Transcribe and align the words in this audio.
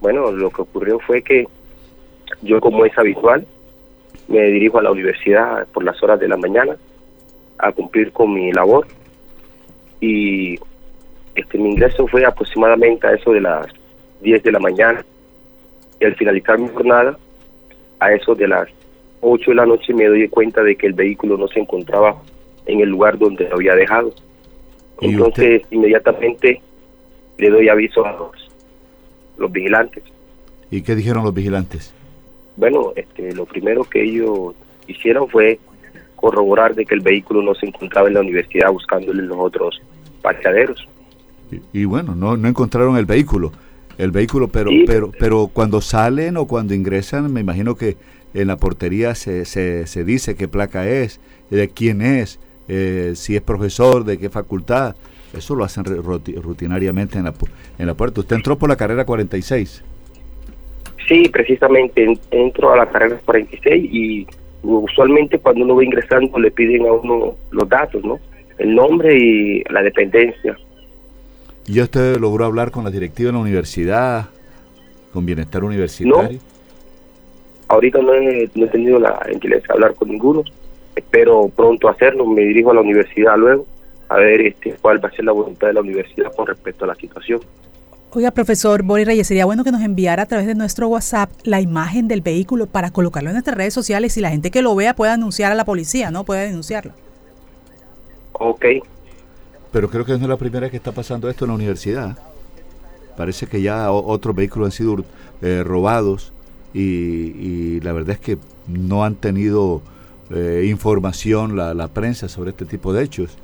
Bueno, 0.00 0.30
lo 0.30 0.50
que 0.50 0.62
ocurrió 0.62 0.98
fue 1.00 1.22
que 1.22 1.46
yo, 2.42 2.60
como 2.60 2.84
es 2.84 2.96
habitual, 2.98 3.46
me 4.28 4.42
dirijo 4.42 4.78
a 4.78 4.82
la 4.82 4.90
universidad 4.90 5.66
por 5.68 5.84
las 5.84 6.02
horas 6.02 6.20
de 6.20 6.28
la 6.28 6.36
mañana 6.36 6.76
a 7.58 7.72
cumplir 7.72 8.12
con 8.12 8.34
mi 8.34 8.52
labor 8.52 8.86
y 10.00 10.58
este 11.34 11.58
mi 11.58 11.70
ingreso 11.70 12.06
fue 12.06 12.24
aproximadamente 12.24 13.06
a 13.06 13.12
eso 13.12 13.32
de 13.32 13.40
las 13.40 13.66
10 14.20 14.42
de 14.42 14.52
la 14.52 14.58
mañana 14.58 15.04
y 16.00 16.04
al 16.04 16.14
finalizar 16.16 16.58
mi 16.58 16.68
jornada 16.68 17.16
a 18.00 18.12
eso 18.12 18.34
de 18.34 18.48
las 18.48 18.68
8 19.20 19.50
de 19.50 19.54
la 19.54 19.66
noche 19.66 19.94
me 19.94 20.06
doy 20.06 20.28
cuenta 20.28 20.62
de 20.62 20.76
que 20.76 20.86
el 20.86 20.92
vehículo 20.92 21.36
no 21.36 21.48
se 21.48 21.60
encontraba 21.60 22.16
en 22.66 22.80
el 22.80 22.88
lugar 22.88 23.16
donde 23.18 23.48
lo 23.48 23.56
había 23.56 23.74
dejado. 23.74 24.12
Entonces 25.00 25.62
inmediatamente 25.70 26.60
le 27.38 27.50
doy 27.50 27.68
aviso 27.68 28.04
a 28.04 28.12
los, 28.12 28.45
los 29.38 29.50
vigilantes. 29.50 30.02
¿Y 30.70 30.82
qué 30.82 30.94
dijeron 30.94 31.24
los 31.24 31.34
vigilantes? 31.34 31.92
Bueno, 32.56 32.92
este, 32.96 33.34
lo 33.34 33.44
primero 33.44 33.84
que 33.84 34.02
ellos 34.02 34.54
hicieron 34.86 35.28
fue 35.28 35.58
corroborar 36.16 36.74
de 36.74 36.84
que 36.84 36.94
el 36.94 37.00
vehículo 37.00 37.42
no 37.42 37.54
se 37.54 37.66
encontraba 37.66 38.08
en 38.08 38.14
la 38.14 38.20
universidad 38.20 38.70
buscándole 38.72 39.22
los 39.22 39.38
otros 39.38 39.80
parqueaderos. 40.22 40.88
Y, 41.72 41.84
bueno, 41.84 42.16
no, 42.16 42.36
no 42.36 42.48
encontraron 42.48 42.96
el 42.96 43.06
vehículo, 43.06 43.52
el 43.98 44.10
vehículo, 44.10 44.48
pero, 44.48 44.70
pero, 44.84 45.12
pero 45.16 45.46
cuando 45.46 45.80
salen 45.80 46.36
o 46.36 46.46
cuando 46.46 46.74
ingresan, 46.74 47.32
me 47.32 47.40
imagino 47.40 47.76
que 47.76 47.96
en 48.34 48.48
la 48.48 48.56
portería 48.56 49.14
se, 49.14 49.44
se, 49.44 49.86
se 49.86 50.04
dice 50.04 50.34
qué 50.34 50.48
placa 50.48 50.88
es, 50.88 51.20
de 51.50 51.68
quién 51.68 52.02
es, 52.02 52.40
eh, 52.68 53.12
si 53.14 53.36
es 53.36 53.42
profesor, 53.42 54.04
de 54.04 54.18
qué 54.18 54.28
facultad. 54.28 54.96
Eso 55.36 55.54
lo 55.54 55.64
hacen 55.64 55.84
rutinariamente 55.84 57.18
en 57.18 57.24
la, 57.24 57.34
en 57.78 57.86
la 57.86 57.94
puerta. 57.94 58.20
Usted 58.20 58.36
entró 58.36 58.56
por 58.56 58.68
la 58.68 58.76
carrera 58.76 59.04
46. 59.04 59.82
Sí, 61.06 61.28
precisamente 61.28 62.06
entro 62.30 62.72
a 62.72 62.76
la 62.76 62.86
carrera 62.86 63.18
46 63.24 63.88
y 63.92 64.26
usualmente 64.62 65.38
cuando 65.38 65.64
uno 65.64 65.76
va 65.76 65.84
ingresando 65.84 66.38
le 66.38 66.50
piden 66.50 66.86
a 66.86 66.92
uno 66.92 67.36
los 67.50 67.68
datos, 67.68 68.02
¿no? 68.02 68.18
El 68.58 68.74
nombre 68.74 69.16
y 69.16 69.62
la 69.70 69.82
dependencia. 69.82 70.56
¿Y 71.66 71.80
usted 71.80 72.16
logró 72.16 72.44
hablar 72.44 72.70
con 72.70 72.84
la 72.84 72.90
directiva 72.90 73.28
de 73.28 73.34
la 73.34 73.40
universidad, 73.40 74.28
con 75.12 75.26
Bienestar 75.26 75.62
Universitario? 75.62 76.38
No. 76.38 76.56
Ahorita 77.68 78.00
no 78.00 78.14
he, 78.14 78.48
no 78.54 78.64
he 78.64 78.68
tenido 78.68 78.98
la 78.98 79.20
gentileza 79.26 79.66
de 79.68 79.74
hablar 79.74 79.94
con 79.94 80.08
ninguno. 80.08 80.42
Espero 80.94 81.50
pronto 81.54 81.88
hacerlo. 81.88 82.24
Me 82.26 82.42
dirijo 82.42 82.70
a 82.70 82.74
la 82.74 82.80
universidad 82.80 83.36
luego 83.36 83.66
a 84.08 84.16
ver 84.16 84.40
este 84.40 84.76
cuál 84.80 85.04
va 85.04 85.08
a 85.08 85.12
ser 85.12 85.24
la 85.24 85.32
voluntad 85.32 85.68
de 85.68 85.74
la 85.74 85.80
universidad 85.80 86.32
con 86.34 86.46
respecto 86.46 86.84
a 86.84 86.88
la 86.88 86.94
situación. 86.94 87.40
Oiga, 88.12 88.30
profesor 88.30 88.82
Boris 88.82 89.06
Reyes, 89.06 89.26
sería 89.26 89.44
bueno 89.44 89.62
que 89.62 89.72
nos 89.72 89.82
enviara 89.82 90.22
a 90.22 90.26
través 90.26 90.46
de 90.46 90.54
nuestro 90.54 90.88
WhatsApp 90.88 91.28
la 91.42 91.60
imagen 91.60 92.08
del 92.08 92.22
vehículo 92.22 92.66
para 92.66 92.90
colocarlo 92.90 93.28
en 93.30 93.34
nuestras 93.34 93.56
redes 93.56 93.74
sociales 93.74 94.16
y 94.16 94.20
la 94.20 94.30
gente 94.30 94.50
que 94.50 94.62
lo 94.62 94.74
vea 94.74 94.94
pueda 94.94 95.12
anunciar 95.12 95.52
a 95.52 95.54
la 95.54 95.64
policía, 95.64 96.10
¿no? 96.10 96.24
Puede 96.24 96.46
denunciarlo. 96.46 96.92
Ok. 98.32 98.64
Pero 99.70 99.90
creo 99.90 100.04
que 100.04 100.12
no 100.12 100.22
es 100.22 100.28
la 100.28 100.36
primera 100.36 100.60
vez 100.60 100.70
que 100.70 100.76
está 100.78 100.92
pasando 100.92 101.28
esto 101.28 101.44
en 101.44 101.50
la 101.50 101.56
universidad. 101.56 102.16
Parece 103.16 103.46
que 103.46 103.60
ya 103.60 103.90
otros 103.90 104.34
vehículos 104.34 104.68
han 104.68 104.72
sido 104.72 105.04
eh, 105.42 105.62
robados 105.64 106.32
y, 106.72 107.80
la 107.80 107.92
verdad 107.92 108.10
es 108.10 108.20
que 108.20 108.38
no 108.68 109.04
han 109.04 109.16
tenido 109.16 109.82
eh, 110.30 110.66
información 110.70 111.56
la, 111.56 111.74
la 111.74 111.88
prensa 111.88 112.28
sobre 112.28 112.50
este 112.50 112.64
tipo 112.64 112.92
de 112.92 113.04
hechos. 113.04 113.36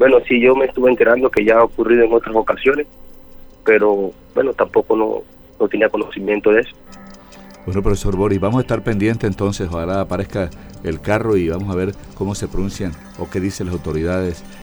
Bueno, 0.00 0.16
sí, 0.26 0.40
yo 0.40 0.56
me 0.56 0.64
estuve 0.64 0.90
enterando 0.90 1.30
que 1.30 1.44
ya 1.44 1.58
ha 1.58 1.64
ocurrido 1.64 2.02
en 2.02 2.12
otras 2.12 2.34
ocasiones 2.34 2.88
pero 3.64 4.12
bueno, 4.34 4.52
tampoco 4.52 4.96
no, 4.96 5.22
no 5.58 5.68
tenía 5.68 5.88
conocimiento 5.88 6.50
de 6.50 6.62
eso. 6.62 6.74
Bueno, 7.66 7.82
profesor 7.82 8.16
Boris, 8.16 8.40
vamos 8.40 8.58
a 8.58 8.62
estar 8.62 8.82
pendientes 8.82 9.28
entonces, 9.28 9.68
ojalá 9.70 10.00
aparezca 10.00 10.50
el 10.82 11.00
carro 11.00 11.36
y 11.36 11.48
vamos 11.48 11.70
a 11.70 11.76
ver 11.76 11.94
cómo 12.14 12.34
se 12.34 12.48
pronuncian 12.48 12.92
o 13.18 13.28
qué 13.28 13.38
dicen 13.38 13.66
las 13.66 13.76
autoridades 13.76 14.42